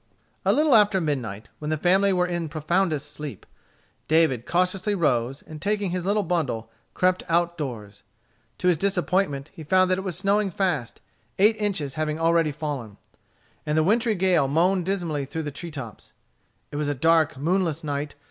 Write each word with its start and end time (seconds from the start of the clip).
A 0.43 0.51
little 0.51 0.73
after 0.73 0.99
midnight, 0.99 1.49
when 1.59 1.69
the 1.69 1.77
family 1.77 2.11
were 2.11 2.25
in 2.25 2.49
profoundest 2.49 3.11
sleep, 3.11 3.45
David 4.07 4.47
cautiously 4.47 4.95
rose, 4.95 5.43
and 5.43 5.61
taking 5.61 5.91
his 5.91 6.07
little 6.07 6.23
bundle, 6.23 6.71
crept 6.95 7.21
out 7.29 7.55
doors. 7.55 8.01
To 8.57 8.67
his 8.67 8.79
disappointment 8.79 9.51
he 9.53 9.63
found 9.63 9.91
that 9.91 9.99
it 9.99 10.03
was 10.03 10.17
snowing 10.17 10.49
fast, 10.49 11.01
eight 11.37 11.55
inches 11.57 11.93
having 11.93 12.19
already 12.19 12.51
fallen; 12.51 12.97
and 13.63 13.77
the 13.77 13.83
wintry 13.83 14.15
gale 14.15 14.47
moaned 14.47 14.87
dismally 14.87 15.25
through 15.25 15.43
the 15.43 15.51
treetops. 15.51 16.13
It 16.71 16.77
was 16.77 16.87
a 16.87 16.95
dark, 16.95 17.37
moonless 17.37 17.83
night. 17.83 18.15